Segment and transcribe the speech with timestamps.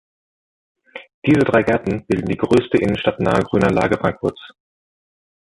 [1.23, 4.41] Diese drei Gärten bilden die größte innenstadtnahe Grünanlage Frankfurts.